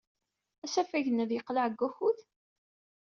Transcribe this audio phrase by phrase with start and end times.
[0.65, 2.17] Asafag-nni ad yeqleɛ deg wakud?